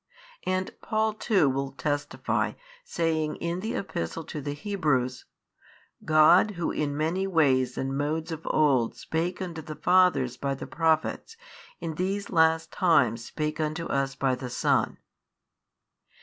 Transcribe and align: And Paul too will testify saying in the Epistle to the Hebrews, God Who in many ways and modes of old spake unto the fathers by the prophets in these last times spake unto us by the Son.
And 0.47 0.71
Paul 0.81 1.13
too 1.13 1.47
will 1.47 1.73
testify 1.73 2.53
saying 2.83 3.35
in 3.35 3.59
the 3.59 3.75
Epistle 3.75 4.23
to 4.23 4.41
the 4.41 4.55
Hebrews, 4.55 5.25
God 6.03 6.51
Who 6.57 6.71
in 6.71 6.97
many 6.97 7.27
ways 7.27 7.77
and 7.77 7.95
modes 7.95 8.31
of 8.31 8.41
old 8.49 8.95
spake 8.97 9.43
unto 9.43 9.61
the 9.61 9.75
fathers 9.75 10.37
by 10.37 10.55
the 10.55 10.65
prophets 10.65 11.37
in 11.79 11.93
these 11.93 12.31
last 12.31 12.71
times 12.71 13.25
spake 13.25 13.59
unto 13.59 13.85
us 13.89 14.15
by 14.15 14.33
the 14.33 14.49
Son. 14.49 14.97